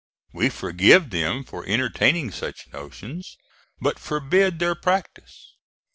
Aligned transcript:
We 0.33 0.49
forgive 0.49 1.11
them 1.11 1.43
for 1.43 1.63
entertaining 1.63 2.31
such 2.31 2.65
notions, 2.73 3.37
but 3.79 3.99
forbid 3.99 4.57
their 4.57 4.73
practice. 4.73 5.53